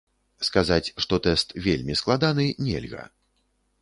[0.47, 3.03] Сказаць, што тэст вельмі складаны, нельга.